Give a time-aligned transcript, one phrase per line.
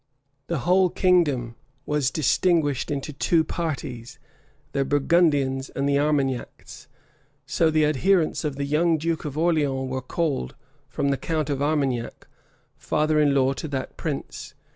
[0.47, 1.53] The whole kingdom
[1.85, 4.17] was distinguished into two parties,
[4.71, 6.87] the Burgundians and the Armagnacs;
[7.45, 10.55] so the adherents of the young duke of Orleans were called,
[10.89, 12.27] from the count of Armagnac,
[12.77, 14.55] father in law to that prince.